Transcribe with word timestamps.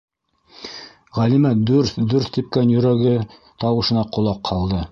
Ғәлимә 1.17 1.51
дөрҫ- 1.71 2.01
дөрҫ 2.13 2.31
типкән 2.39 2.73
йөрәге 2.77 3.13
тауышына 3.65 4.05
ҡолаҡ 4.17 4.55
һалды. 4.55 4.81